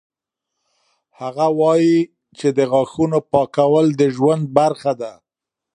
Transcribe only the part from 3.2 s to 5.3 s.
پاکول د ژوند برخه ده.